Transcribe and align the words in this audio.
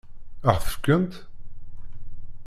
Ad 0.49 0.55
ɣ-t-fkent? 0.57 1.13